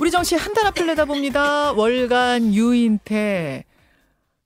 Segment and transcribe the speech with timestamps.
[0.00, 1.72] 우리 정치 한달 앞을 내다봅니다.
[1.72, 3.64] 월간 유인태.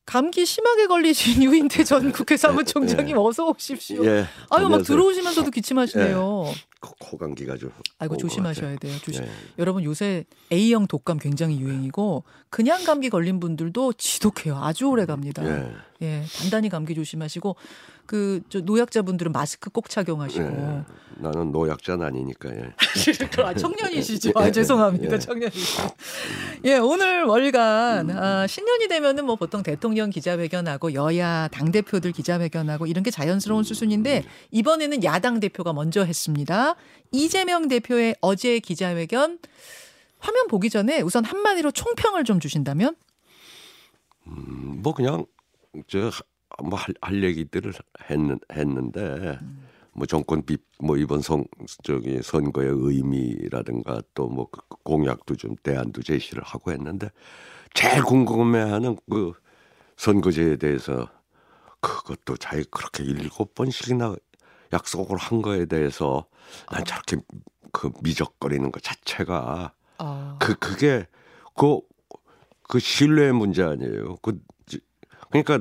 [0.06, 3.20] 감기 심하게 걸리신 유인태 전 국회 사무총장님 예.
[3.22, 4.04] 어서 오십시오.
[4.04, 4.10] 예.
[4.50, 4.82] 아유 막 안녕하세요.
[4.84, 6.44] 들어오시면서도 기침하시네요.
[6.80, 7.70] 코- 코 감기가 좀.
[7.98, 8.79] 아이고 온것 조심하셔야 같아요.
[8.80, 9.00] 돼요.
[9.02, 9.22] 조심.
[9.25, 9.29] 예.
[9.59, 14.59] 여러분 요새 A형 독감 굉장히 유행이고 그냥 감기 걸린 분들도 지독해요.
[14.62, 15.43] 아주 오래 갑니다.
[15.46, 15.73] 예.
[16.02, 17.57] 예, 단단히 감기 조심하시고
[18.07, 20.45] 그저 노약자분들은 마스크 꼭 착용하시고.
[20.45, 20.84] 예.
[21.16, 22.50] 나는 노약자는 아니니까.
[22.50, 22.73] 예.
[23.43, 24.32] 아, 청년이시죠.
[24.34, 25.14] 아, 죄송합니다.
[25.14, 25.18] 예.
[25.18, 25.82] 청년이시죠.
[26.64, 33.03] 예, 오늘 월간 아, 신년이 되면은 뭐 보통 대통령 기자회견하고 여야 당 대표들 기자회견하고 이런
[33.03, 36.75] 게 자연스러운 수순인데 이번에는 야당 대표가 먼저 했습니다.
[37.12, 39.39] 이재명 대표의 어제 기자회견
[40.19, 42.97] 화면 보기 전에 우선 한마디로 총평을 좀 주신다면
[44.27, 45.27] 음, 뭐 그냥
[45.87, 46.11] 저
[46.63, 47.73] 뭐할 할 얘기들을
[48.11, 49.39] 했는, 했는데
[49.93, 51.45] 뭐 정권 비뭐 이번 선
[51.83, 54.49] 저기 선거의 의미라든가 또 뭐
[54.85, 57.09] 공약도 좀 대안도 제시를 하고 했는데
[57.75, 59.33] 제일 궁금해하는 그
[59.97, 61.09] 선거제에 대해서
[61.81, 64.17] 그것도 자기 그렇게 일곱 번씩이나
[64.73, 66.27] 약속을 한 거에 대해서
[66.71, 67.17] 난 저렇게
[67.73, 71.06] 그 미적거리는 것 자체가 아, 그 그게
[71.56, 74.17] 그그 신뢰의 문제 아니에요.
[74.23, 74.81] 그 지-
[75.31, 75.59] 그러니까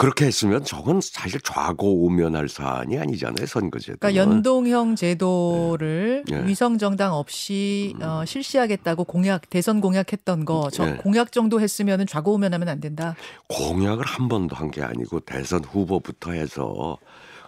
[0.00, 3.96] 그렇게 했으면 저건 사실 좌고 우면할 사안이 아니잖아요 선거제.
[4.00, 6.46] 그러니까 연동형 제도를 예.
[6.46, 10.92] 위성 정당 없이 어, 실시하겠다고 공약 대선 공약했던 거저 예.
[10.94, 13.14] 공약 정도 했으면은 좌고우면하면 안 된다.
[13.48, 16.96] 공약을 한 번도 한 게 아니고 대선 후보부터 해서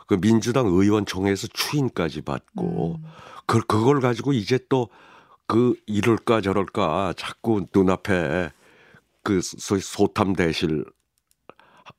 [0.07, 3.05] 그 민주당 의원총회에서 추인까지 받고 음.
[3.47, 4.89] 그 그걸 가지고 이제 또
[5.47, 8.51] 그 이럴까 저럴까 자꾸 눈앞에
[9.23, 10.85] 그 소위 소탐 대실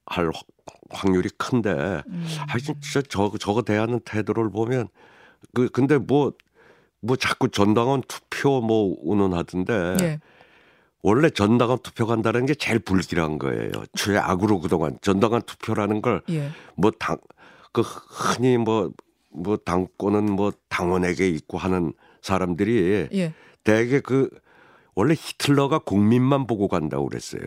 [0.05, 0.45] 할 확-
[0.89, 1.71] 확률이 큰데
[2.07, 2.25] 음.
[2.47, 4.87] 하여튼 진짜 저거 저거 대하는 태도를 보면
[5.53, 10.19] 그 근데 뭐뭐 자꾸 전당원 투표 뭐 운운하던데 예.
[11.01, 13.71] 원래 전당원 투표 간다는 게 제일 불길한 거예요.
[13.95, 16.49] 최악으로 그동안 전당원 투표라는 걸 예.
[16.75, 23.33] 뭐당그 흔히 뭐뭐 당권은 뭐 당원에게 있고 하는 사람들이 예.
[23.63, 24.29] 대개 그
[24.95, 27.41] 원래 히틀러가 국민만 보고 간다고 그랬어요.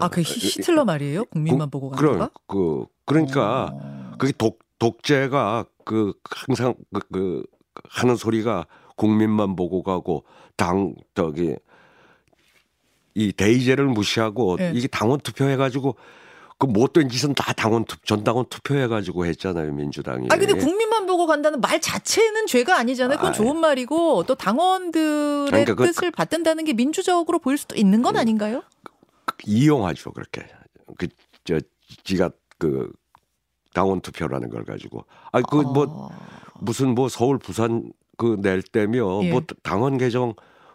[0.00, 1.24] 아, 그 히- 히틀러 말이에요?
[1.26, 2.30] 국민만 보고 간 그럼 거가?
[2.46, 4.12] 그 그러니까 어.
[4.18, 7.44] 그게 독 독재가 그 항상 그, 그
[7.88, 10.24] 하는 소리가 국민만 보고 가고
[10.56, 11.56] 당 저기
[13.14, 14.72] 이 대의제를 무시하고 네.
[14.74, 15.96] 이게 당원 투표해 가지고
[16.66, 20.28] 그 못된 짓은 다 당원 투 전당원 투표해 가지고 했잖아요 민주당이.
[20.30, 23.18] 아 근데 국민만 보고 간다는 말 자체는 죄가 아니잖아요.
[23.18, 23.36] 그건 아이.
[23.36, 28.62] 좋은 말이고 또 당원들의 그러니까 그- 뜻을 받든다는 게 민주적으로 보일 수도 있는 건 아닌가요?
[29.46, 30.46] 이용하죠 그렇게
[30.96, 31.60] 그저
[32.04, 32.90] 지가 그
[33.74, 36.18] 당원 투표라는 걸 가지고 아그 뭐 아.
[36.60, 39.30] 무슨 뭐 서울 부산 그 낼 때며 예.
[39.30, 40.34] 뭐 당원 개정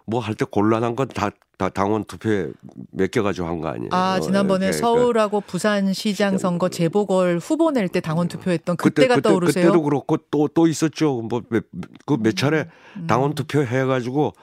[0.10, 2.48] 뭐 할 때 곤란한 건 다 다 당원 투표에
[2.92, 3.90] 맡겨 가지고 한 거 아니에요.
[3.92, 9.30] 아 지난번에 그러니까 서울하고 부산시장 선거 재보궐 후보 낼 때 당원 투표했던 그때 그때가 그때
[9.30, 9.66] 떠오르세요?
[9.66, 11.22] 그때도 그렇고 또또 있었죠.
[11.24, 13.08] 뭐그몇 차례 음.
[13.08, 14.34] 당원 투표 해 가지고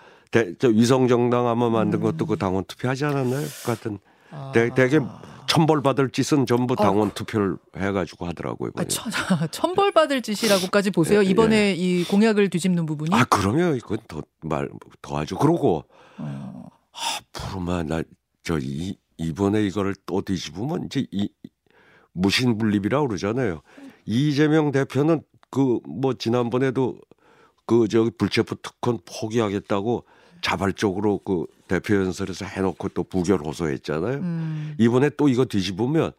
[0.59, 2.03] 저 위성 정당 아마 만든 음.
[2.03, 3.47] 것도 그 당원 투표 하지 않았나요?
[3.63, 3.99] 그 같은
[4.31, 4.53] 아.
[4.55, 5.01] 대, 되게
[5.49, 8.71] 천벌 받을 짓은 전부 당원 투표를 해 가지고 하더라고요.
[8.77, 8.89] 아, 그냥.
[8.89, 9.13] 천,
[9.51, 11.25] 천벌 받을 짓이라고까지 보세요.
[11.25, 13.11] 예, 이번에 이 공약을 뒤집는 부분이.
[13.15, 14.69] 아 그러면 이건 더 말
[15.03, 15.37] 더 하죠.
[15.39, 15.85] 그러고
[16.19, 16.69] 어.
[17.35, 18.03] 앞으로만 나
[18.45, 21.29] 저 이 이번에 이거를 또 뒤집으면 이제 이
[22.13, 23.63] 무신분립이라고 그러잖아요.
[24.05, 26.97] 이재명 대표는 그 뭐 지난번에도
[27.67, 30.05] 그 저기 불체포 특권 포기하겠다고
[30.43, 34.19] 자발적으로 그 대표 연설에서 해놓고 또 부결 호소했잖아요.
[34.19, 34.75] 음.
[34.79, 36.13] 이번에 또 이거 뒤집으면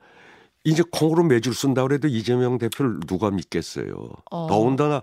[0.64, 4.10] 이제 콩으로 매줄 쓴다 그래도 이재명 대표를 누가 믿겠어요.
[4.32, 4.48] 어.
[4.48, 5.02] 더군다나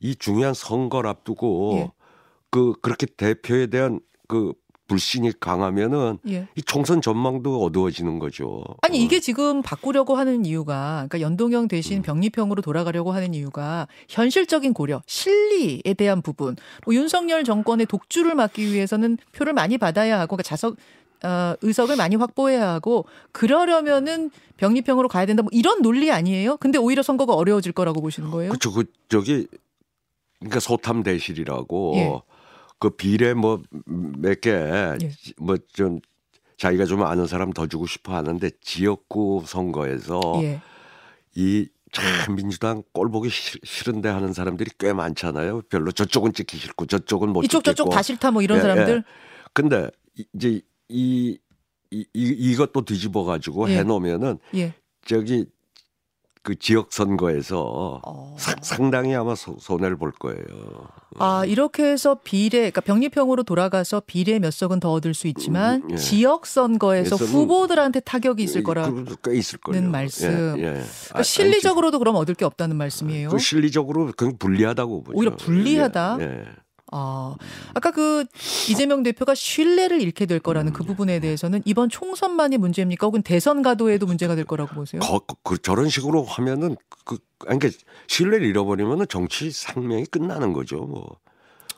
[0.00, 1.90] 이 중요한 선거를 앞두고 예.
[2.50, 4.52] 그 그렇게 대표에 대한 그
[4.90, 6.48] 불신이 강하면은 예.
[6.56, 8.64] 이 총선 전망도 어두워지는 거죠.
[8.82, 15.00] 아니 이게 지금 바꾸려고 하는 이유가 그러니까 연동형 대신 병립형으로 돌아가려고 하는 이유가 현실적인 고려,
[15.06, 16.56] 실리에 대한 부분.
[16.84, 20.76] 뭐 윤석열 정권의 독주를 막기 위해서는 표를 많이 받아야 하고 그러니까 자석
[21.22, 25.44] 어, 의석을 많이 확보해야 하고 그러려면은 병립형으로 가야 된다.
[25.44, 26.56] 뭐 이런 논리 아니에요?
[26.56, 28.50] 근데 오히려 선거가 어려워질 거라고 보시는 거예요?
[28.50, 28.72] 그렇죠.
[28.72, 29.46] 그 저기
[30.40, 32.20] 그러니까 소탐 대실이라고 예.
[32.80, 34.98] 그 비례 뭐 몇개 예.
[35.36, 36.00] 뭐좀
[36.56, 40.60] 자기가 좀 아는 사람 더 주고 싶어 하는데 지역구 선거에서 예.
[41.34, 45.62] 이참 민주당 꼴 보기 싫- 싫은데 하는 사람들이 꽤 많잖아요.
[45.68, 47.90] 별로 저쪽은 찍기 싫고 저쪽은 못 이쪽 저쪽 찍겠고.
[47.94, 48.96] 다 싫다 뭐 이런 예, 사람들.
[48.96, 49.02] 예.
[49.52, 51.38] 근데 이- 이제 이,
[51.90, 52.22] 이, 이
[52.52, 53.78] 이것도 뒤집어 가지고 예.
[53.78, 54.74] 해 놓으면은 예.
[55.04, 55.46] 저기
[56.42, 58.34] 그 지역 선거에서 어.
[58.38, 60.40] 사- 상당히 아마 소- 손해를 볼 거예요.
[61.18, 65.90] 아, 이렇게 해서 비례, 그러니까 병립형으로 돌아가서 비례 몇 석은 더 얻을 수 있지만 음,
[65.92, 65.96] 예.
[65.96, 69.90] 지역 선거에서 후보들한테 타격이 있을 예, 거라는 그꽤 있을 거예요.
[69.90, 70.30] 말씀.
[70.58, 70.64] 예, 예.
[70.72, 73.28] 그러니까 아, 실리적으로도 그럼 얻을 게 없다는 말씀이에요.
[73.28, 75.18] 그 실리적으로 그냥 불리하다고 보죠.
[75.18, 76.18] 오히려 불리하다?
[76.92, 77.36] 아,
[77.74, 78.24] 아까 그
[78.68, 83.06] 이재명 대표가 신뢰를 잃게 될 거라는 그 부분에 대해서는 이번 총선만이 문제입니까?
[83.06, 85.00] 혹은 대선 가도에도 문제가 될 거라고 보세요?
[85.00, 87.68] 거, 그 저런 식으로 하면은 그 그러니까
[88.08, 90.78] 신뢰를 잃어버리면은 정치 상명이 끝나는 거죠.
[90.78, 91.16] 뭐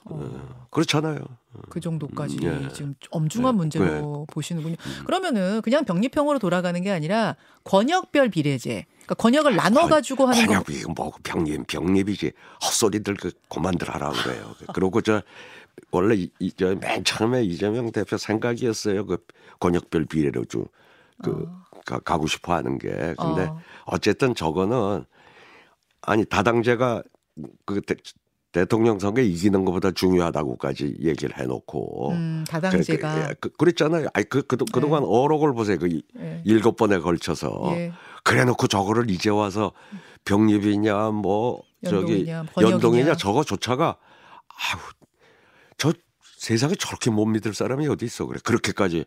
[0.07, 1.19] 어, 그렇잖아요.
[1.69, 2.69] 그 정도까지 예.
[2.73, 3.57] 지금 엄중한 네.
[3.57, 4.77] 문제로 보시는군요.
[5.05, 10.63] 그러면은 그냥 병립형으로 돌아가는 게 아니라 권역별 비례제, 그러니까 권역을 나눠 가지고 하는 거.
[10.63, 12.33] 번역이 뭐 병립 병립이지
[12.65, 14.55] 헛소리들 그 그만들 하라 그래요.
[14.73, 15.23] 그러고 저
[15.91, 19.07] 원래 이저맨 처음에 이재명 대표 생각이었어요.
[19.07, 19.19] 그
[19.61, 21.49] 권역별 비례로 좀그
[22.05, 22.89] 가고 싶어 하는 게.
[22.89, 23.61] 근데 어.
[23.85, 25.05] 어쨌든 저거는
[26.01, 27.03] 아니 다당제가
[27.65, 27.81] 그
[28.53, 34.09] 대, 대통령 선거에 이기는 것보다 중요하다고까지 얘기를 해놓고 음, 그, 다당제가 그, 그, 그 랬잖아요.
[34.13, 35.79] 아니 그, 그, 그동안 어록을 보세요.
[35.79, 36.43] 그 이- 예.
[36.45, 37.93] 일곱 번에 걸쳐서 예.
[38.25, 39.73] 그래놓고 저거를 이제 와서
[40.25, 42.71] 병립이냐 뭐 저기 연동이냐, 번역이냐.
[42.75, 43.97] 연동이냐 저거조차가
[44.49, 44.81] 아우
[45.79, 45.93] 저
[46.37, 49.05] 세상에 저렇게 못 믿을 사람이 어디 있어 그래 그렇게까지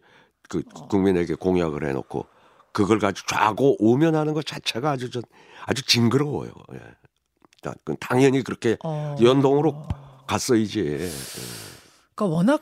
[0.49, 2.25] 그 국민에게 공약을 해놓고
[2.73, 5.21] 그걸 가지고 좌고 오면하는 것 자체가 아주 전
[5.65, 6.51] 아주 징그러워요.
[6.73, 6.79] 예.
[7.65, 9.15] 다- 그건 당연히 그렇게 어.
[9.21, 9.87] 연동으로
[10.27, 11.09] 갔어야지.
[12.13, 12.61] 그러니까 워낙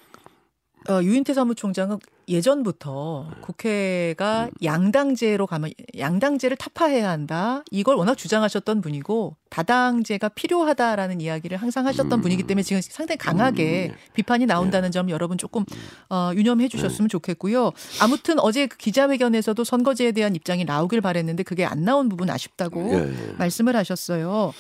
[0.89, 3.41] 어, 유인태 사무총장은 예전부터 네.
[3.41, 4.51] 국회가 음.
[4.63, 7.63] 양당제로 가면 양당제를 타파해야 한다.
[7.71, 13.95] 이걸 워낙 주장하셨던 분이고 다당제가 필요하다라는 이야기를 항상 하셨던 분이기 때문에 지금 상당히 강하게 음.
[14.13, 15.65] 비판이 나온다는 점 여러분 조금
[16.09, 17.71] 어, 유념해 주셨으면 좋겠고요.
[18.01, 23.29] 아무튼 어제 그 기자회견에서도 선거제에 대한 입장이 나오길 바랬는데 그게 안 나온 부분 아쉽다고 예,
[23.29, 23.33] 예.
[23.37, 24.53] 말씀을 하셨어요.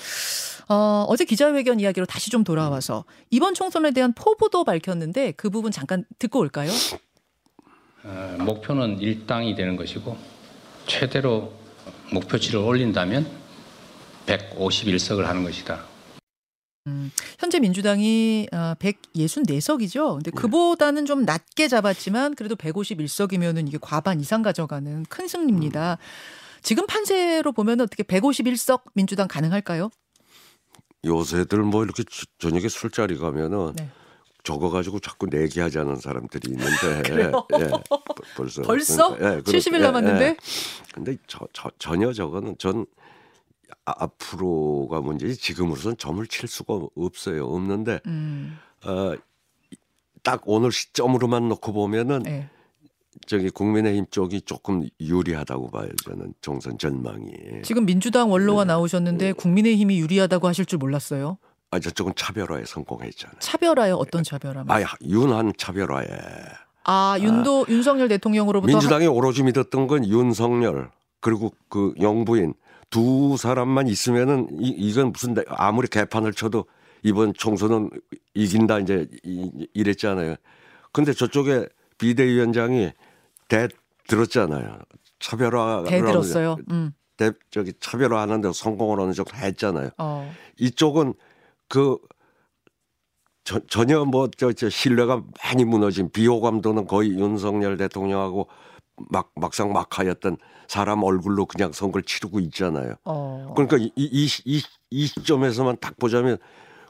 [0.69, 6.05] 어, 어제 기자회견 이야기로 다시 좀 돌아와서 이번 총선에 대한 포부도 밝혔는데 그 부분 잠깐
[6.19, 6.71] 듣고 올까요?
[8.03, 10.17] 어, 목표는 일당이 되는 것이고
[10.85, 11.53] 최대로
[12.11, 13.27] 목표치를 올린다면
[14.25, 15.93] 151석을 하는 것이다.
[17.39, 20.15] 현재 민주당이 어, 164석이죠.
[20.15, 25.97] 근데 그보다는 좀 낮게 잡았지만 그래도 151석이면은 이게 과반 이상 가져가는 큰 승리입니다.
[26.61, 29.89] 지금 판세로 보면 어떻게 151석 민주당 가능할까요?
[31.05, 33.89] 요새들 뭐 이렇게 주- 저녁에 술자리 가면은 네.
[34.43, 37.45] 저거 가지고 자꾸 내기하자는 사람들이 있는데 그래요?
[37.59, 37.81] 예, 벌-
[38.35, 40.37] 벌써 벌써 그러니까, 예, 그렇- 70일 예, 남았는데 예.
[40.93, 42.85] 근데 저, 저, 전혀 저거는 전
[43.85, 47.45] 아- 앞으로가 문제지 지금으로선 점을 칠 수가 없어요.
[47.47, 49.13] 없는데 음, 어,
[49.71, 49.75] 이-
[50.23, 52.49] 딱 오늘 시점으로만 놓고 보면은 네.
[53.25, 55.89] 저기 국민의힘 쪽이 조금 유리하다고 봐요.
[56.05, 57.31] 저는 총선 전망이.
[57.63, 61.37] 지금 민주당 원로가 나오셨는데 국민의힘이 유리하다고 하실 줄 몰랐어요.
[61.71, 63.37] 아 저쪽은 차별화에 성공했잖아요.
[63.39, 63.95] 차별화요?
[63.95, 64.65] 어떤 차별화?
[64.67, 66.07] 아 윤한 차별화에.
[66.85, 72.53] 아 윤도 윤석열 대통령으로부터 민주당이 오로지 믿었던 건 윤석열 그리고 그 영부인
[72.89, 76.65] 두 사람만 있으면은 이, 이건 무슨 내- 아무리 개판을 쳐도
[77.01, 77.89] 이번 총선은
[78.35, 80.35] 이긴다 이제 이- 이랬잖아요.
[80.91, 81.67] 근데 저쪽에
[81.97, 82.91] 비대위원장이
[83.47, 83.67] 대
[84.07, 84.79] 들었잖아요.
[85.19, 86.57] 차별화 대 들었어요.
[86.71, 86.91] 음.
[87.17, 89.89] 대 저기 차별화하는데 성공을 어느 정도 했잖아요.
[89.97, 90.31] 어.
[90.59, 91.13] 이쪽은
[91.69, 91.97] 그
[93.43, 98.47] 저, 전혀 뭐저 저 신뢰가 많이 무너진 비호감도는 거의 윤석열 대통령하고
[99.09, 102.95] 막 막상 막하였던 사람 얼굴로 그냥 선거를 치르고 있잖아요.
[103.05, 103.53] 어.
[103.55, 106.37] 그러니까 이 이 이 이 시점에서만 딱 보자면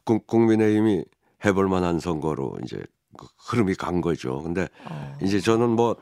[0.04, 1.06] 국- 국민의힘이
[1.46, 2.78] 해볼 만한 선거로 이제
[3.18, 4.42] 그 흐름이 간 거죠.
[4.44, 5.18] 근데 어.
[5.22, 5.96] 이제 저는 뭐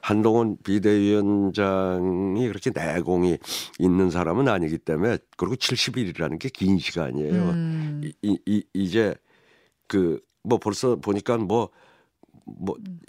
[0.00, 3.38] 한동훈 비대위원장이 그렇게 내공이
[3.78, 7.32] 있는 사람은 아니기 때문에 그리고 70일이라는 게 긴 시간이에요.
[7.50, 8.00] 음.
[8.04, 9.14] 이, 이, 이- 이제
[9.86, 11.68] 그 뭐 벌써 보니까 뭐뭐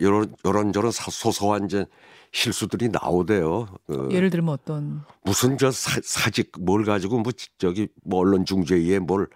[0.02, 1.86] 요런 요런 저런 사- 소소한 이제
[2.34, 3.68] 실수들이 나오대요.
[3.88, 9.00] 그 예를 들면 어떤 무슨 저 사, 사직 뭘 가지고 뭐 저기 뭐 언론 중재위에
[9.00, 9.28] 뭘뭐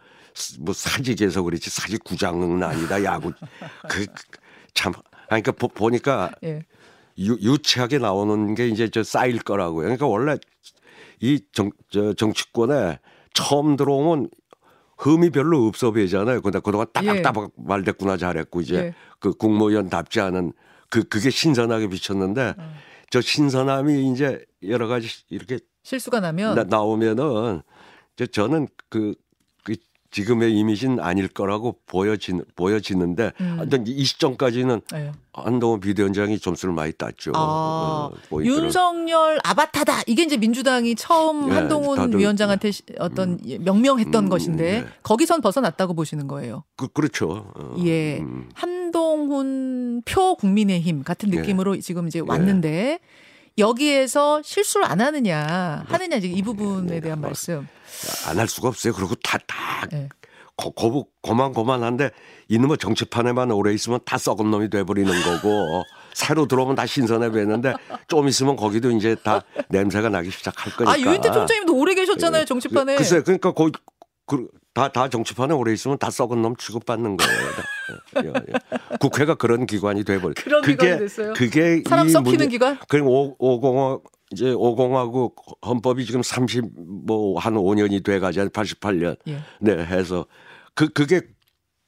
[0.74, 3.32] 사직해서 그렇지 사직 구장은 아니다 야구
[3.88, 4.06] 그
[4.74, 4.92] 참
[5.28, 6.66] 그러니까 보, 보니까 예.
[7.20, 9.84] 유, 유치하게 나오는 게 이제 저 쌓일 거라고요.
[9.84, 10.38] 그러니까 원래
[11.20, 13.00] 이 정, 저 정치권에
[13.34, 14.30] 처음 들어오면
[14.98, 16.42] 흠이 별로 없어 보이잖아요.
[16.42, 18.94] 근데 그동안 따박따박 말됐구나 잘했고 이제 예.
[19.20, 20.54] 그 국무위원답지 않은
[20.90, 22.74] 그 그게 신선하게 비쳤는데 어.
[23.10, 27.62] 저 신선함이 이제 여러 가지 이렇게 실수가 나면 나, 나오면은
[28.16, 29.16] 저 저는 그, 그
[30.14, 33.56] 지금의 이미지는 아닐 거라고 보여지, 보여지는데 음.
[33.58, 35.12] 하여튼 이 시점까지는 네.
[35.34, 37.32] 한동훈 비대위원장이 점수를 많이 땄죠.
[37.34, 38.64] 아, 어, 포인트를.
[38.66, 40.04] 윤석열 아바타다.
[40.06, 44.88] 이게 이제 민주당이 처음 네, 한동훈 다들- 위원장한테 시- 어떤 명명했던 음, 것인데 네.
[45.02, 46.64] 거기선 벗어났다고 보시는 거예요.
[46.78, 47.52] 그, 그렇죠.
[47.56, 48.20] 어, 예.
[48.20, 48.48] 음.
[48.54, 51.38] 한동훈 표 국민의힘 같은 예.
[51.38, 53.00] 느낌으로 지금 이제 왔는데
[53.58, 57.68] 여기에서 실수를 안 하느냐 뭐, 하느냐 이 부분에 네, 대한 말씀.
[58.28, 58.94] 안 할 수가 없어요.
[58.94, 60.10] 그리고 다, 다 예.
[60.58, 62.10] 거, 거부, 고만고만한데
[62.50, 65.84] 이놈의 정치판에만 오래 있으면 다 썩은 놈이 돼버리는 거고
[66.14, 67.74] 새로 들어오면 다 신선해 보이는데
[68.08, 70.92] 좀 있으면 거기도 이제 다 냄새가 나기 시작할 거니까.
[70.92, 72.96] 아 유인태 총장님도 오래 계셨잖아요 정치판에.
[72.96, 73.80] 글쎄, 그러니까 거기 그,
[74.74, 77.40] 다, 다 정치판에 오래 있으면 다 썩은 놈 취급받는 거예요.
[77.52, 78.22] 다.
[78.24, 78.98] 예, 예.
[79.00, 80.34] 국회가 그런 기관이 돼버려.
[80.36, 81.34] 그런 기관이 됐어요?
[81.34, 82.78] 그게 사람 이 썩히는 문제- 기관?
[82.88, 84.00] 그럼 오, 오공화
[84.32, 86.64] 이제 오공화국 헌법이 지금 30
[87.06, 89.42] 뭐 한 5년이 돼 가지 88년 예.
[89.60, 90.26] 네 해서
[90.74, 91.22] 그 그게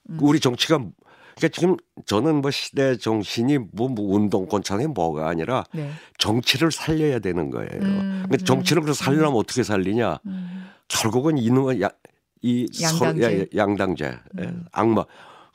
[0.09, 0.17] 음.
[0.21, 1.75] 우리 정치가 그러니까 지금
[2.05, 5.89] 저는 뭐 시대 정신이 뭐, 뭐 운동권창에 뭐가 아니라 네.
[6.19, 7.69] 정치를 살려야 되는 거예요.
[7.81, 10.19] 음, 근데 정치를 그래서 살려면 어떻게 살리냐?
[10.27, 10.65] 음.
[10.87, 11.89] 결국은 이놈의 야,
[12.45, 13.21] 이 양당제.
[13.21, 14.65] 서, 야, 양당제 예, 음.
[14.71, 15.03] 악마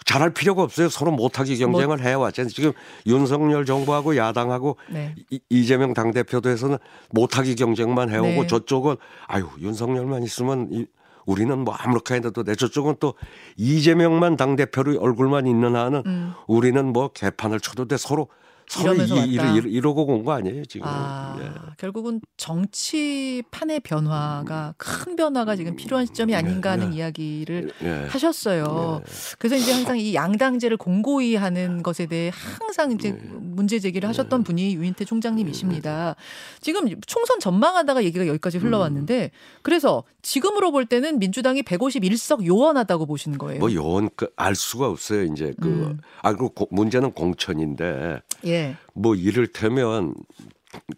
[0.04, 0.88] 잘할 필요가 없어요.
[0.88, 2.48] 서로 못하기 경쟁을 해왔잖아요.
[2.50, 2.72] 지금
[3.06, 5.14] 윤석열 정부하고 야당하고 네.
[5.30, 6.78] 이- 이재명 당대표도 해서는
[7.10, 8.46] 못하기 경쟁만 해오고 네.
[8.48, 8.96] 저쪽은
[9.28, 10.86] 아유 윤석열만 있으면 이,
[11.26, 12.54] 우리는 뭐 아무렇게 해도 돼.
[12.56, 13.14] 저쪽은 또
[13.56, 16.32] 이재명만 당대표로 얼굴만 있는 한은 음.
[16.48, 17.96] 우리는 뭐 개판을 쳐도 돼.
[17.98, 18.28] 서로
[18.78, 19.54] 이러면서 이, 왔다.
[19.56, 20.86] 이러, 이러고 온 거 아니에요 지금.
[20.88, 21.50] 아, 예.
[21.78, 26.98] 결국은 정치판의 변화가 큰 변화가 지금 필요한 시점이 아닌가 하는 예.
[26.98, 28.06] 이야기를 예.
[28.08, 29.02] 하셨어요.
[29.38, 33.20] 그래서 이제 항상 이 양당제를 공고히 하는 것에 대해 항상 이제 네.
[33.32, 36.16] 문제 제기를 하셨던 분이 유인태 총장님이십니다.
[36.60, 38.62] 지금 총선 전망하다가 얘기가 여기까지 음.
[38.64, 39.30] 흘러왔는데
[39.62, 43.58] 그래서 지금으로 볼 때는 민주당이 151석 요원하다고 보시는 거예요.
[43.60, 45.24] 뭐 요원 그 알 수가 없어요.
[45.24, 45.98] 이제 그 음.
[46.22, 48.59] 아, 그리고 고- 문제는 공천인데 예.
[48.94, 50.14] 뭐 이를테면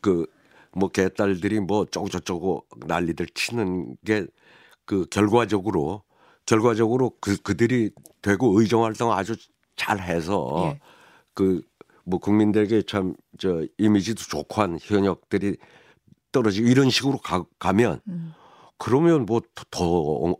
[0.00, 0.26] 그
[0.74, 4.26] 뭐 개딸들이 뭐 쪼고저쪼고 난리들 치는 게
[4.84, 6.02] 그 결과적으로
[6.44, 7.90] 결과적으로 그 그들이
[8.20, 9.36] 되고 의정 활동 아주
[9.76, 10.80] 잘 해서 예.
[11.34, 15.56] 그뭐 국민들에게 참 저 이미지도 좋고 한 현역들이
[16.32, 18.34] 떨어지고 이런 식으로 가, 가면 음.
[18.78, 19.40] 그러면 뭐
[19.70, 19.84] 더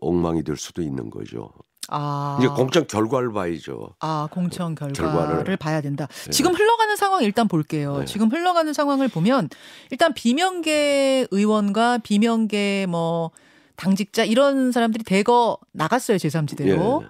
[0.00, 1.52] 엉망이 될 수도 있는 거죠.
[1.94, 2.38] 아.
[2.40, 3.94] 이제 공천 결과를 봐야죠.
[4.00, 5.56] 아, 공천 결과를 결과를.
[5.58, 6.08] 봐야 된다.
[6.24, 6.30] 네.
[6.30, 7.98] 지금 흘러가는 상황 일단 볼게요.
[7.98, 8.04] 네.
[8.06, 9.50] 지금 흘러가는 상황을 보면
[9.90, 13.30] 일단 비명계 의원과 비명계 뭐
[13.76, 17.02] 당직자 이런 사람들이 대거 나갔어요, 제3지대로.
[17.02, 17.06] 예.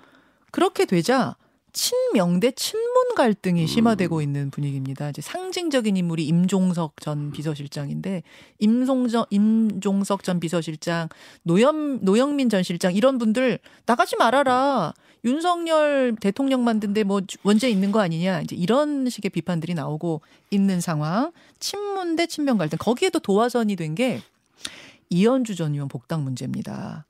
[0.51, 1.37] 그렇게 되자
[1.73, 3.67] 친명 대 친문 갈등이 음.
[3.67, 5.11] 심화되고 있는 분위기입니다.
[5.11, 8.23] 이제 상징적인 인물이 임종석 전 비서실장인데
[8.59, 11.09] 임송정 임종석 전 비서실장,
[11.45, 14.93] 노영 노영민 전 실장 이런 분들 나가지 말아라.
[15.25, 18.41] 윤석열 대통령 만든데 뭐 원죄 있는 거 아니냐.
[18.41, 21.33] 이제 이런 식의 비판들이 나오고 있는 상황.
[21.61, 22.77] 친문 대 친명 갈등.
[22.79, 24.21] 거기에도 도화선이 된 게
[25.13, 27.05] 이현주 전 의원 복당 문제입니다.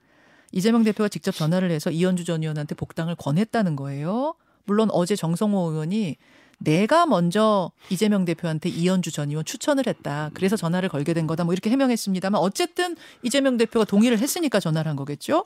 [0.50, 4.34] 이재명 대표가 직접 전화를 해서 이현주 전 의원한테 복당을 권했다는 거예요.
[4.64, 6.16] 물론 어제 정성호 의원이
[6.58, 10.30] 내가 먼저 이재명 대표한테 이현주 전 의원 추천을 했다.
[10.34, 11.44] 그래서 전화를 걸게 된 거다.
[11.44, 15.44] 뭐 이렇게 해명했습니다만 어쨌든 이재명 대표가 동의를 했으니까 전화를 한 거겠죠.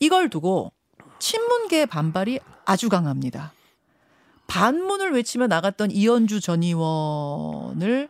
[0.00, 0.72] 이걸 두고
[1.20, 3.52] 친문계의 반발이 아주 강합니다.
[4.48, 8.08] 반문을 외치며 나갔던 이현주 전 의원을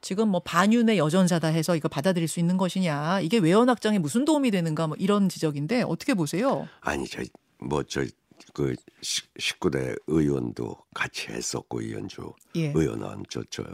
[0.00, 3.20] 지금 뭐 반윤의 여전사다 해서 이거 받아들일 수 있는 것이냐.
[3.20, 6.68] 이게 외연 확장에 무슨 도움이 되는가 뭐 이런 지적인데 어떻게 보세요?
[6.80, 8.04] 아니 저뭐저
[8.52, 12.72] 그 19대 의원도 같이 했었고 이현주 예.
[12.74, 13.64] 의원은 저저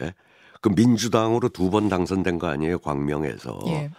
[0.00, 0.14] 예?
[0.60, 3.90] 그 민주당으로 두 번 당선된 거 아니에요 광명에서 예.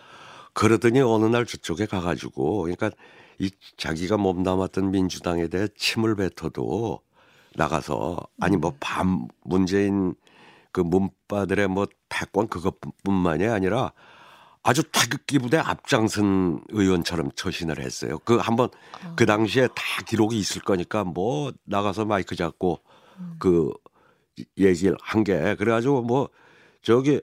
[0.54, 2.92] 그러더니 어느 날 저쪽에 가가지고 그러니까
[3.40, 7.00] 이 자기가 몸담았던 민주당에 대해 침을 뱉어도
[7.56, 10.14] 나가서 아니 뭐반 문재인
[10.72, 13.94] 그 문바들의 뭐 패권 그것뿐만이 아니라
[14.64, 18.20] 아주 태극기 부대 앞장선 의원처럼 처신을 했어요.
[18.20, 18.70] 그 한번
[19.16, 22.80] 그 당시에 다 기록이 있을 거니까 뭐 나가서 마이크 잡고
[23.40, 23.72] 그
[24.58, 26.30] 얘기를 한 게 그래가지고 뭐
[26.84, 27.22] 저기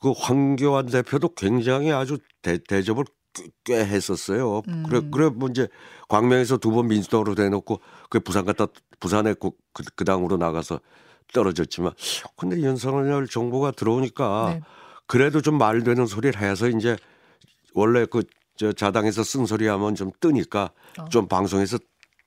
[0.00, 4.62] 그 황교안 대표도 굉장히 아주 대, 대접을 꽤, 꽤 했었어요.
[4.88, 5.68] 그래 그래 뭐 이제
[6.08, 8.66] 광명에서 두 번 민주당으로 대놓고 그 부산 갔다
[9.00, 10.80] 부산에 그, 그, 그 당으로 나가서
[11.34, 11.92] 떨어졌지만
[12.36, 14.60] 근데 윤석열 정부가 들어오니까 네.
[15.08, 16.96] 그래도 좀 말 되는 소리를 해서 이제
[17.74, 18.22] 원래 그
[18.58, 21.08] 저 자당에서 쓴소리 하면 좀 뜨니까 어.
[21.10, 21.78] 좀 방송에서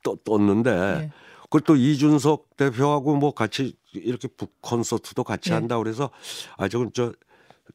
[0.02, 1.12] 떠, 떴는데 네.
[1.44, 5.56] 그걸 또 이준석 대표하고 뭐 같이 이렇게 북 콘서트도 같이 네.
[5.56, 6.10] 한다 그래서
[6.58, 7.12] 아 저건 저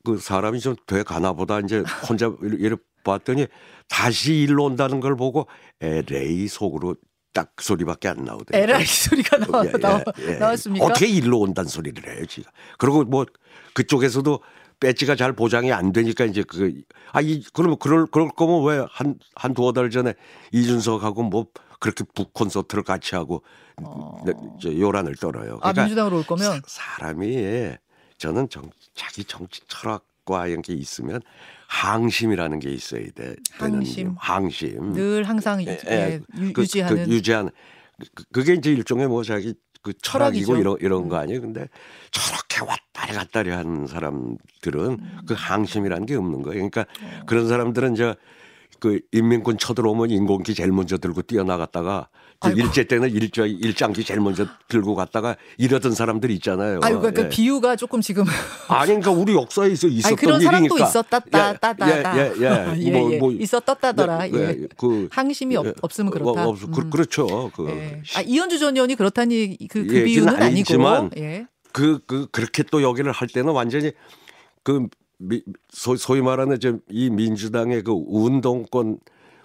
[0.04, 3.46] 그 사람이 좀 돼 가나 보다 이제 혼자 이렇게 봤더니
[3.88, 5.48] 다시 일로 온다는 걸 보고
[5.80, 6.96] LA 속으로
[7.32, 8.74] 딱그 소리밖에 안 나오더라고요.
[8.76, 10.34] LA 소리가 나와, 예, 예, 나와, 예.
[10.36, 10.86] 나왔습니까?
[10.86, 12.50] 어떻게 일로 온다는 소리를 해요, 지가.
[12.78, 13.26] 그리고 뭐
[13.74, 14.40] 그쪽에서도
[14.80, 19.14] 배지가 잘 보장이 안 되니까 이제 그, 아, 이, 그러면 그럴, 그럴 거면 왜 한,
[19.34, 20.14] 한 두어 달 전에
[20.52, 21.46] 이준석하고 뭐
[21.80, 23.42] 그렇게 북 콘서트를 같이 하고
[24.24, 25.58] 네, 저 요란을 떨어요.
[25.62, 27.74] 아, 민주당으로 올 거면 사, 사람이
[28.18, 28.64] 저는 정,
[28.94, 31.20] 자기 정치 철학과 이런 게 있으면
[31.68, 33.36] 항심이라는 게 있어야 돼.
[33.58, 34.08] 항심.
[34.08, 34.92] 게, 항심.
[34.94, 37.50] 늘 항상 유, 예, 예, 유, 그, 유지하는 그 유지하는
[38.14, 40.60] 그- 그게 이제 일종의 뭐 자기 그 철학이고 철학이죠.
[40.60, 41.40] 이런 이런 거 아니에요.
[41.40, 41.68] 근데
[42.10, 46.68] 저렇게 왔 다리 갔다리 하는 사람들은 그 항심이라는 게 없는 거예요.
[46.68, 46.86] 그러니까
[47.26, 48.14] 그런 사람들은 이제
[48.80, 52.08] 그 인민군 쳐들어오면 인공기 제일 먼저 들고 뛰어나갔다가
[52.40, 52.60] 저 아이고.
[52.60, 56.80] 일제 때는 일제 일장기 제일 먼저 들고 갔다가 이러던 사람들 있잖아요.
[56.82, 57.28] 아유 그러니까 예.
[57.30, 58.24] 비유가 조금 지금
[58.68, 60.88] 아니 그러니까 우리 역사에 있어 있었던 아니 그런 사람도 일이니까.
[60.88, 62.74] 있었다 따따따 예, 예, 예.
[62.84, 63.18] 예, 뭐, 예.
[63.18, 64.38] 뭐, 있었다더라 예, 예.
[64.62, 66.46] 예, 그 항심이 없, 예, 없으면 어, 그렇다.
[66.46, 66.90] 없, 그, 음.
[66.90, 67.50] 그 렇죠.
[67.54, 68.02] 그, 예.
[68.16, 71.46] 아, 이현주 전 의원이 그렇다는 얘기- 그, 그 비유는 아니지만 아니고 예.
[71.76, 73.92] 그, 그, 그렇게 또 여기를 할 때는 완전히
[74.62, 74.86] 그,
[75.18, 78.98] 미, 소, 소위 말하는 좀이 민주당의 그 운동권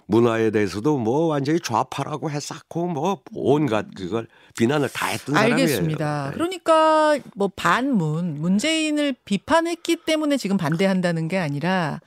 [0.06, 5.54] 문화에 대해서도 뭐 완전히 좌파라고 했었고 뭐 온갖 그걸 비난을 다 했던 사람이에요.
[5.60, 6.30] 알겠습니다.
[6.30, 6.34] 네.
[6.34, 12.00] 그러니까 뭐 반문 문재인을 비판했기 때문에 지금 반대한다는 게 아니라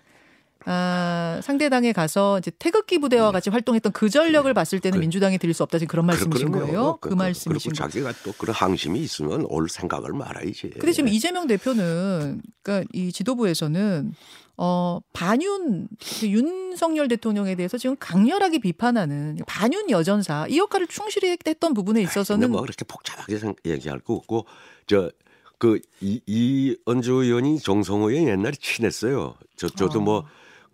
[0.68, 5.54] 아, 상대당에 가서 이제 태극기 부대와 같이 활동했던 그 전력을 봤을 때는 그- 민주당이 드릴
[5.54, 6.98] 수 없다 지금 그런 말씀이신 그런 거예요?
[7.00, 7.90] 그, 그, 말씀이신 그리고 거예요.
[8.12, 10.72] 자기가 또 그런 항심이 있으면 올 생각을 말아야지.
[10.72, 14.14] 근데 지금 이재명 대표는 그러니까 이 지도부에서는
[14.58, 15.88] 어 반윤
[16.20, 22.52] 그 윤석열 대통령에 대해서 지금 강렬하게 비판하는 반윤 여전사 이 역할을 충실히 했던 부분에 있어서는
[22.52, 24.46] 뭐 그렇게 복잡하게 생- 얘기할 거 없고
[24.88, 25.12] 저
[25.58, 29.36] 그 이은주 의원이 정성호의 옛날에 친했어요.
[29.56, 30.02] 저 저도 어.
[30.02, 30.26] 뭐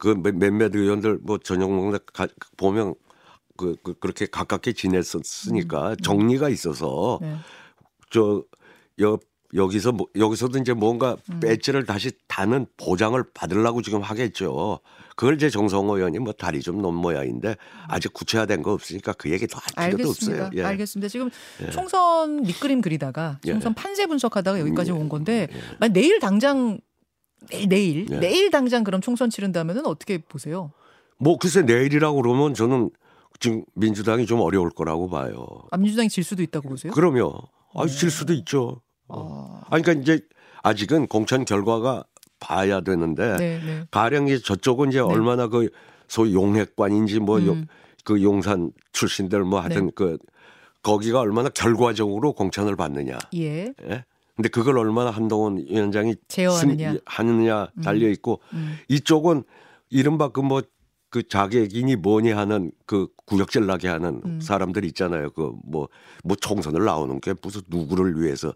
[0.02, 2.28] 그 몇몇 의원들 뭐 전용 가
[2.58, 2.96] 보면
[3.56, 7.36] 그, 그 그렇게 가깝게 지냈었으니까 정리가 있어서 네.
[8.10, 8.44] 저
[9.00, 9.20] 여,
[9.54, 11.40] 여기서 뭐, 여기서도 이제 뭔가 음.
[11.40, 14.80] 배지를 다시 다는 보장을 받으려고 지금 하겠죠.
[15.16, 17.56] 그걸 이제 정성호 의원이 뭐 다리 좀 놓은 모양인데
[17.88, 20.10] 아직 구체화된 거 없으니까 그 얘기 더할 필요도.
[20.10, 20.50] 없어요.
[20.56, 20.64] 예.
[20.64, 21.10] 알겠습니다.
[21.10, 21.30] 지금
[21.72, 23.52] 총선 밑그림 그리다가 예.
[23.52, 24.96] 총선 판세 분석하다가 여기까지 예.
[24.96, 25.48] 온 건데
[25.80, 26.80] 만약 내일 당장
[27.50, 28.20] 내일 내일, 예.
[28.20, 30.72] 내일 당장 그럼 총선 치른다면은 어떻게 보세요?
[31.18, 32.90] 뭐 글쎄 내일이라고 그러면 저는
[33.40, 35.48] 지금 민주당이 좀 어려울 거라고 봐요.
[35.72, 36.92] 아, 민주당이 질 수도 있다고 보세요?
[36.94, 37.32] 그러면
[37.76, 38.82] 아질 수도 있죠.
[39.08, 40.26] 아, 아니 그러니까 이제
[40.64, 42.04] 아직은 공천 결과가
[42.40, 43.84] 봐야 되는데 네, 네.
[43.92, 45.70] 가령 이제 저쪽은 이제 얼마나 그
[46.08, 47.68] 소위 용핵관인지 뭐 음.
[48.04, 49.92] 그 용산 출신들 뭐 하여튼 네.
[49.96, 50.18] 그
[50.84, 53.18] 거기가 얼마나 결과적으로 공천을 받느냐.
[53.36, 53.74] 예.
[53.84, 54.06] 예?
[54.42, 56.94] 근데 그걸 얼마나 한동훈 위원장이 제어하느냐.
[56.94, 58.76] 승- 하느냐 달려 있고 음.
[58.88, 59.44] 이쪽은
[59.92, 60.64] 이른바 그뭐
[61.12, 64.42] 그 자객인이 뭐니 하는 그 구역질 나게 하는 음.
[64.42, 65.30] 사람들 있잖아요.
[65.32, 68.52] 그 뭐뭐 총선을 나오는 게 무슨 누구를 위해서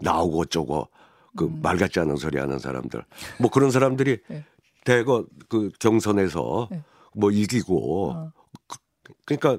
[0.00, 0.88] 나오고 어쩌고
[1.36, 3.02] 그말 같지 않은 소리 하는 사람들.
[3.40, 4.34] 뭐 그런 사람들이 음.
[4.34, 4.44] 네.
[4.84, 6.82] 대거 그 경선에서 네.
[7.14, 8.32] 뭐 이기고 어.
[8.66, 8.76] 그,
[9.24, 9.56] 그러니까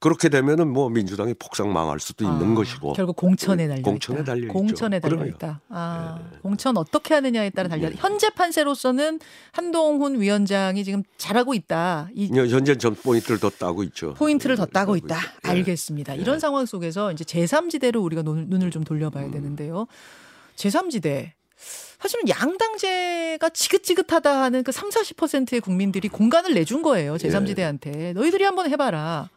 [0.00, 4.24] 그렇게 되면은 뭐 민주당이 폭삭 망할 수도 있는 아, 것이고 결국 공천에 달려 공천에 있다.
[4.24, 4.52] 달려 있죠.
[4.54, 5.24] 공천에 달려.
[5.26, 5.28] 예.
[5.28, 5.60] 있다.
[5.68, 7.90] 아, 공천 어떻게 하느냐에 따라 달려.
[7.94, 9.20] 현재 판세로서는
[9.52, 12.08] 한동훈 위원장이 지금 잘하고 있다.
[12.14, 14.14] 이 현재 전 포인트를 더 따고 있죠.
[14.14, 15.18] 포인트를 더 따고 있다.
[15.44, 15.48] 예.
[15.50, 16.14] 알겠습니다.
[16.14, 19.30] 이런 상황 속에서 이제 제3지대로 우리가 눈- 눈을 좀 돌려봐야 음.
[19.32, 19.86] 되는데요.
[20.56, 21.32] 제3지대.
[22.00, 27.12] 사실은 양당제가 지긋지긋하다 하는 그 3, 40%의 국민들이 공간을 내준 거예요.
[27.22, 27.28] 예.
[27.28, 28.14] 제3지대한테.
[28.14, 29.28] 너희들이 한번 해봐라.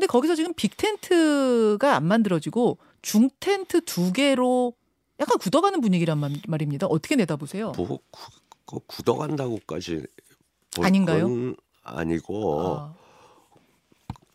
[0.00, 4.72] 근데 거기서 지금 빅 텐트가 안 만들어지고 중 텐트 두 개로
[5.20, 6.86] 약간 굳어가는 분위기란 말- 말입니다.
[6.86, 7.72] 어떻게 내다보세요?
[7.76, 8.30] 뭐 구,
[8.64, 10.06] 그 굳어간다고까지
[10.74, 11.28] 볼 아닌가요?
[11.28, 12.94] 건 아니고 아,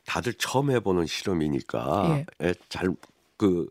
[0.06, 2.54] 다들 처음 해보는 실험이니까 예.
[2.70, 3.68] 잘그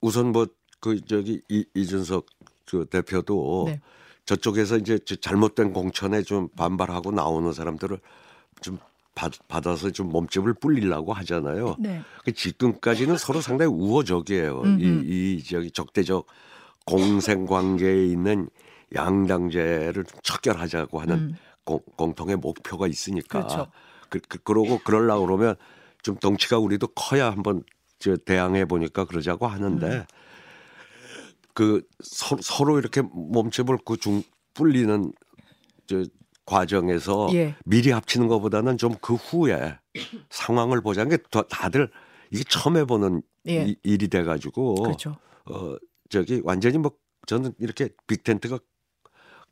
[0.00, 0.46] 우선 뭐
[0.78, 2.26] 그 저기 이, 이준석
[2.66, 3.80] 그 대표도 네.
[4.24, 7.98] 저쪽에서 이제 저 잘못된 공천에 좀 반발하고 나오는 사람들을
[8.60, 8.78] 좀
[9.16, 11.76] 받, 받아서 좀 몸집을 불리려고 하잖아요.
[11.80, 12.02] 네.
[12.22, 14.60] 그 지금까지는 서로 상당히 우호적이에요.
[14.60, 14.80] 음흠.
[14.80, 16.26] 이, 이 저기 적대적
[16.84, 18.48] 공생 관계에 있는
[18.94, 21.36] 양당제를 좀 척결하자고 하는 음.
[21.64, 23.40] 공, 공통의 목표가 있으니까.
[23.40, 23.66] 그렇죠.
[24.10, 25.56] 그, 그, 그러고 그러려고 그러면
[26.02, 27.64] 좀 덩치가 우리도 커야 한번
[27.98, 30.04] 저 대항해 보니까 그러자고 하는데 음.
[31.54, 35.10] 그 서, 서로 이렇게 몸집을 그중 불리는
[35.86, 36.04] 저
[36.46, 37.54] 과정에서 예.
[37.64, 39.78] 미리 합치는 것보다는 좀 그 후에
[40.30, 41.90] 상황을 보자는 게 더- 다들
[42.30, 43.64] 이게 처음 해보는 예.
[43.66, 45.16] 이- 일이 돼가지고 그렇죠.
[45.46, 45.76] 어
[46.08, 46.92] 저기 완전히 뭐
[47.26, 48.58] 저는 이렇게 빅텐트가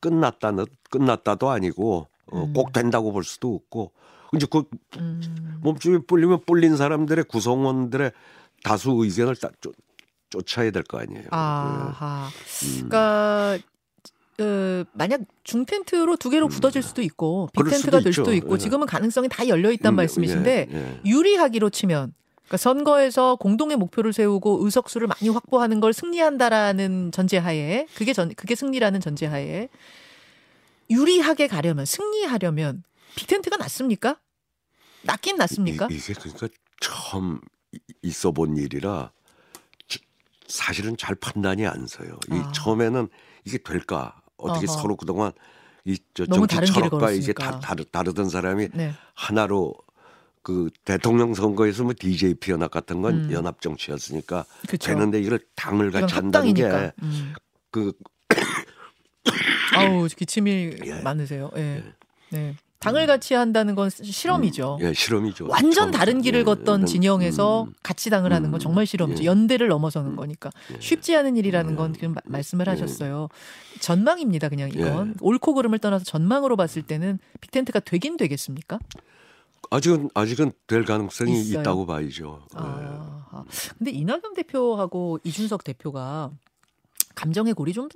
[0.00, 2.52] 끝났다는 끝났다도 아니고 어, 음.
[2.52, 3.92] 꼭 된다고 볼 수도 없고
[4.35, 4.64] 이제 그
[4.96, 5.59] 음.
[5.62, 8.12] 몸집이 불리면 불린 사람들의 구성원들의
[8.62, 9.74] 다수 의견을 딱 쫓,
[10.30, 11.24] 쫓아야 될 거 아니에요.
[11.30, 12.28] 아하.
[12.28, 12.88] 음.
[12.88, 13.59] 그러니까
[14.40, 18.33] 어, 만약 중 텐트로 두 개로 굳어질 수도 있고 그럴 빅텐트가 수도 될 수도.
[18.35, 18.59] 있고 예.
[18.59, 21.01] 지금은 가능성이 다 열려 있단 음, 말씀이신데 예, 예.
[21.05, 28.35] 유리하기로 치면 그러니까 선거에서 공동의 목표를 세우고 의석수를 많이 확보하는 걸 승리한다라는 전제하에 그게 전
[28.35, 29.68] 그게 승리라는 전제하에
[30.90, 32.83] 유리하게 가려면 승리하려면
[33.16, 34.18] 빅텐트가 낫습니까?
[35.03, 35.88] 낫긴 낫습니까?
[35.90, 36.49] 이, 게 그러니까
[36.81, 37.40] 처음
[37.73, 39.12] 이- 있어 본 일이라
[39.88, 39.99] 저-
[40.47, 42.18] 사실은 잘 판단이 안 서요.
[42.31, 42.53] 이 아.
[42.53, 43.09] 처음에는
[43.44, 44.78] 이게 될까 어떻게 어허.
[44.80, 45.33] 서로 그동안
[45.85, 47.50] 이저 정치 철학과 걸었으니까.
[47.50, 48.92] 다, 다르, 다르던 사람이 네.
[49.14, 49.74] 하나로
[50.42, 53.33] 그 대통령 선거에서 뭐 DJP 연합 같은 건 음.
[53.33, 54.88] 연합 정치였으니까 그쵸.
[54.88, 56.92] 되는데 이걸 당을 같이 한다는 합당이니까.
[57.02, 57.33] 음.
[57.72, 57.92] 게그
[59.74, 61.00] 아우 기침이 예.
[61.00, 61.50] 많으세요.
[61.57, 61.83] 예.
[62.30, 62.57] 네.
[62.85, 64.79] 당을 같이 한다는 건 실험이죠.
[64.83, 65.47] 예, 실험이죠.
[65.49, 65.90] 완전.
[65.90, 69.23] 다른 길을 예, 걷던 음, 진영에서 음, 같이 당을 하는 건 음, 정말 실험이죠.
[69.23, 69.27] 예.
[69.27, 70.81] 연대를 넘어서는 거니까 예.
[70.81, 72.70] 쉽지 않은 일이라는 건 지금 마- 말씀을 예.
[72.70, 73.29] 하셨어요.
[73.81, 75.14] 전망입니다, 그냥 이건 예.
[75.20, 78.79] 옳고 그름을 떠나서 전망으로 봤을 때는 빅텐트가 되긴 되겠습니까?
[79.70, 81.61] 아직은 아직은 될 가능성이 있어요.
[81.61, 82.47] 있다고 봐야죠.
[82.55, 82.59] 예.
[82.61, 83.44] 아,
[83.79, 86.31] 근데 이낙연 대표하고 이준석 대표가
[87.14, 87.88] 감정의 골이 좀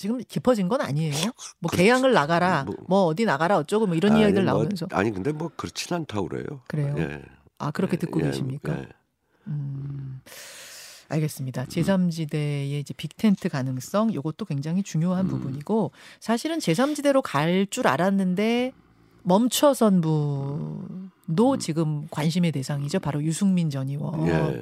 [0.00, 1.12] 지금 깊어진 건 아니에요?
[1.58, 1.84] 뭐 그렇지.
[1.84, 2.74] 개항을 나가라, 뭐.
[2.88, 6.26] 뭐, 어디 나가라 어쩌고 뭐 이런 아니, 이야기들 뭐, 나오면서 아니 근데 뭐 그렇진 않다고
[6.28, 6.62] 그래요.
[6.68, 6.94] 그래요?
[6.96, 7.20] 예.
[7.58, 8.78] 아 그렇게 듣고 예, 계십니까?
[8.78, 8.88] 예.
[9.48, 10.22] 음,
[11.10, 11.66] 알겠습니다.
[11.66, 15.30] 제3지대의 이제 빅텐트 가능성 요것도 굉장히 중요한 음.
[15.32, 18.72] 부분이고 사실은 제3지대로 갈 줄 알았는데
[19.22, 23.00] 멈춰선 분도 지금 관심의 대상이죠.
[23.00, 24.26] 바로 유승민 전 의원.
[24.28, 24.60] 예.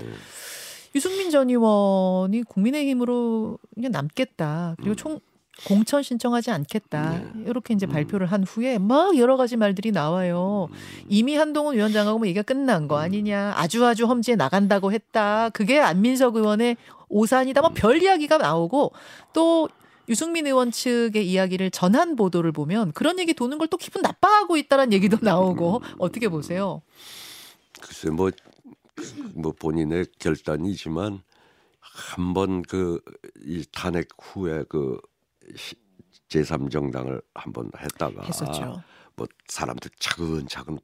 [0.97, 4.75] 유승민 전 의원이 국민의힘으로 그냥 남겠다.
[4.79, 5.21] 그리고 총
[5.65, 7.11] 공천 신청하지 않겠다.
[7.35, 7.45] 네.
[7.47, 10.69] 이렇게 이제 발표를 한 후에 막 여러 가지 말들이 나와요.
[11.09, 13.55] 이미 한동훈 위원장하고 뭐 얘기가 끝난 거 아니냐.
[13.57, 15.51] 아주 아주 험지에 나간다고 했다.
[15.51, 16.77] 그게 안민석 의원의
[17.09, 17.61] 오산이다.
[17.61, 18.93] 뭐 별 이야기가 나오고
[19.33, 19.69] 또
[20.09, 24.93] 유승민 의원 측의 이야기를 전한 보도를 보면 그런 얘기 도는 걸 또 기분 나빠하고 있다는
[24.93, 26.81] 얘기도 나오고 어떻게 보세요?
[27.81, 28.31] 글쎄 뭐,
[29.35, 31.21] 뭐 본인의 결단이지만
[31.81, 33.01] 한 번 그
[33.45, 35.18] 이 탄핵 후에 그 시-
[36.29, 38.83] 제3정당을 한번 했다가 했었죠.
[39.17, 40.79] 뭐 사람들 차근차근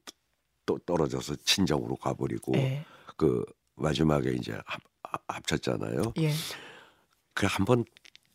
[0.67, 2.85] 또 떨어져서 친정으로 가버리고 예.
[3.17, 3.45] 그
[3.77, 6.15] 마지막에 이제 합, 합- 합쳤잖아요.
[6.19, 6.33] 예.
[7.35, 7.85] 그 한번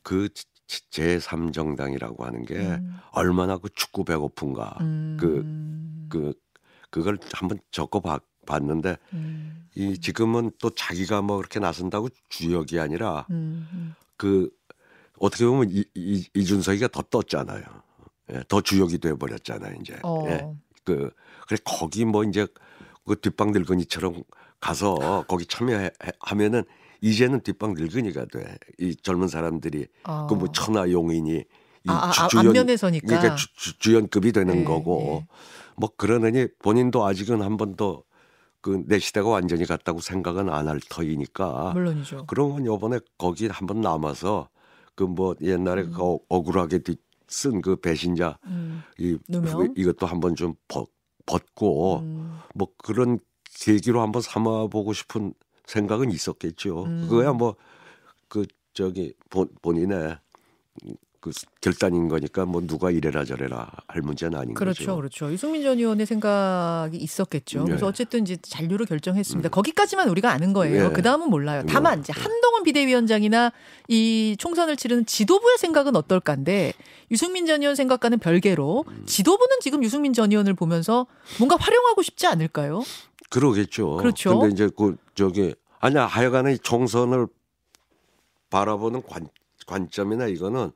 [0.04, 0.30] 그
[0.68, 2.98] 제3정당이라고 하는 게 음.
[3.12, 5.18] 얼마나 그 축구 배고픈가 음.
[5.20, 6.34] 그- 그
[6.92, 9.68] 그걸 한번 적어 봤, 봤는데 음.
[9.76, 13.68] 이 지금은 또 자기가 뭐 그렇게 나선다고 주역이 아니라 음.
[13.74, 13.96] 음.
[14.18, 14.50] 그
[15.20, 17.64] 어떻게 보면 이, 이, 이준석이가 더 떴잖아요.
[18.34, 19.76] 예, 더 주역이 돼 버렸잖아요.
[19.82, 20.26] 이제 어.
[20.28, 20.46] 예,
[20.84, 21.10] 그
[21.48, 22.48] 그래 거기 뭐 이제
[23.06, 24.24] 그 뒷방 늙은이처럼
[24.60, 26.64] 가서 거기 참여하면은
[27.02, 28.58] 이제는 뒷방 늙은이가 돼.
[28.78, 30.28] 이 젊은 사람들이 어.
[30.28, 31.46] 그뭐 천하 용인이 이
[31.90, 33.08] 아, 아, 주- 아, 주연 앞면에 서니까.
[33.08, 35.28] 그러니까 주, 주, 주연급이 되는 네, 거고 네.
[35.78, 42.26] 뭐 그러느니 본인도 아직은 한번더그내 시대가 완전히 갔다고 생각은 안 할 터이니까 물론이죠.
[42.28, 44.50] 그러면 이번에 거기 한 번 남아서
[45.00, 46.80] 그 뭐 옛날에 그 어- 억울하게
[47.30, 48.82] 쓴 그 배신자 음.
[48.98, 49.74] 이 누명?
[49.78, 50.90] 이것도 한번 좀 벗,
[51.26, 52.40] 벗고 음.
[52.56, 55.34] 뭐 그런 계기로 한번 삼아보고 싶은
[55.68, 56.84] 생각은 있었겠죠.
[56.86, 57.08] 음.
[57.10, 57.56] 그거야 뭐
[58.28, 60.18] 그 저기 본, 본인의
[61.22, 64.96] 그 결단인 거니까 뭐 누가 이래라 저래라 할 문제는 아닌 그렇죠, 거죠.
[64.96, 65.32] 그렇죠.
[65.32, 67.66] 유승민 전 의원의 생각이 있었겠죠.
[67.66, 67.90] 그래서 예.
[67.90, 69.50] 어쨌든 이제 잔류를 결정했습니다.
[69.50, 70.86] 거기까지만 우리가 아는 거예요.
[70.86, 70.90] 예.
[70.90, 71.64] 그 다음은 몰라요.
[71.68, 72.22] 다만 이제 예.
[72.22, 73.52] 한동훈 비대위원장이나
[73.90, 76.74] 이 총선을 치르는 지도부의 생각은 어떨까인데
[77.12, 79.04] 유승민 전 의원 생각과는 별개로 음.
[79.06, 81.06] 지도부는 지금 유승민 전 의원을 보면서
[81.38, 82.82] 뭔가 활용하고 싶지 않을까요?
[83.30, 83.98] 그러겠죠.
[83.98, 84.40] 그렇죠.
[84.40, 87.28] 근데 이제 그 저기 아니야 하여간에 이 총선을
[88.50, 89.28] 바라보는 관,
[89.68, 90.72] 관점이나 이거는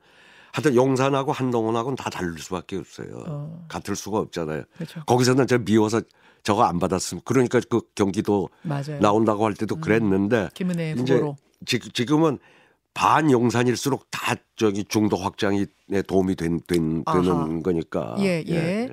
[0.54, 3.24] 하여튼 용산하고 한동훈하고는 다 다를 수밖에 없어요.
[3.26, 3.64] 어.
[3.68, 4.62] 같을 수가 없잖아요.
[4.76, 5.02] 그렇죠.
[5.04, 6.00] 거기서는 저 미워서
[6.44, 9.00] 저거 안 받았으면 그러니까 그 경기도 맞아요.
[9.00, 11.20] 나온다고 할 때도 그랬는데 김은혜 이제.
[11.66, 12.38] 지, 지금은
[12.94, 15.66] 반용산일수록 다 저기 중도 확장에
[16.06, 17.02] 도움이 된, 된.
[17.04, 18.14] 되는 거니까.
[18.20, 18.88] 예, 예.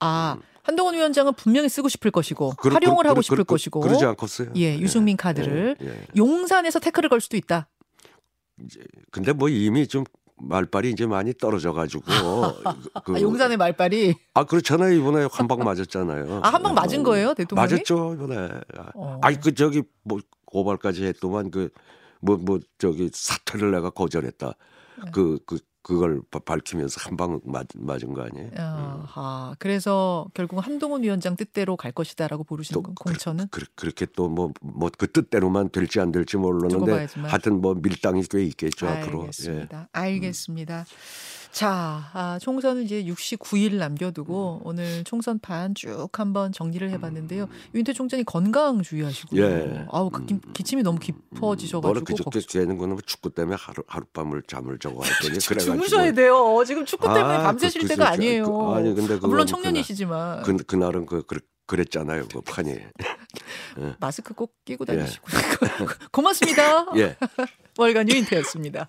[0.00, 2.54] 아 한동훈 위원장은 분명히 쓰고 싶을 것이고 음.
[2.58, 4.52] 그러- 활용을 그- 하고 그- 싶을 그- 것이고 그러지 않겠어요?
[4.56, 6.06] 예 유승민 카드를 예, 예.
[6.16, 7.68] 용산에서 태클을 걸 수도 있다.
[9.10, 10.04] 근데 뭐 이미 좀
[10.36, 12.04] 말빨이 이제 많이 떨어져 가지고
[13.04, 16.40] 그, 아, 용산의 말빨이 아 그렇잖아요 이번에 한 방 맞았잖아요.
[16.42, 17.70] 아 한 방 맞은 거예요 대통령이?
[17.72, 18.48] 맞았죠 이번에.
[18.94, 19.18] 어.
[19.22, 21.70] 아니 그 저기 뭐 고발까지 했더만 그
[22.20, 24.52] 뭐뭐 저기 사퇴를 내가 거절했다.
[25.04, 25.10] 네.
[25.12, 28.50] 그그 그걸 바- 밝히면서 한 방 맞은 거 아니에요?
[28.56, 34.06] 아하, 그래서 결국 한동훈 위원장 뜻대로 갈 것이다라고 보르시는 건 그, 공천은 그, 그 렇게
[34.06, 37.06] 또 뭐 뭐 그 뜻대로만 될지 안 될지 모르는데.
[37.28, 39.18] 하여튼 뭐 밀당이 꽤 있겠죠 앞으로.
[39.18, 39.20] 예.
[39.26, 39.88] 알겠습니다.
[39.92, 40.84] 알겠습니다.
[41.54, 44.66] 자, 아, 총선은 이제 69일 남겨두고 음.
[44.66, 47.48] 오늘 총선 반 쭉 한번 정리를 해봤는데요.
[47.76, 49.40] 윤태 총장이 건강 주의하시고요.
[49.44, 49.86] 예.
[49.92, 54.78] 아우 그 기, 기침이 너무 깊어지셔가지고 그저께 걱정- 되는 거는 축구 때문에 하루 하룻밤을 잠을
[54.80, 56.62] 자고 했더니 그래가지고 주무셔야 돼요.
[56.66, 58.44] 지금 축구 때문에 아, 밤새실 그- 그- 때가 그- 아니에요.
[58.52, 62.76] 그- 아니, 근데 아, 물론 청년이시지만 그 그날은 그, 그 그랬잖아요 그 판이.
[64.00, 64.96] 마스크 꼭 끼고 예.
[64.96, 65.26] 다니시고
[66.10, 66.86] 고맙습니다.
[66.96, 67.16] 예.
[67.78, 68.88] 월간 유인태였습니다.